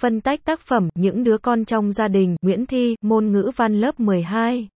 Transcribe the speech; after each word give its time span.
Phân 0.00 0.20
tách 0.20 0.44
tác 0.44 0.60
phẩm, 0.60 0.88
những 0.94 1.24
đứa 1.24 1.38
con 1.38 1.64
trong 1.64 1.92
gia 1.92 2.08
đình, 2.08 2.36
Nguyễn 2.42 2.66
Thi, 2.66 2.96
môn 3.00 3.32
ngữ 3.32 3.50
văn 3.56 3.80
lớp 3.80 4.00
12. 4.00 4.68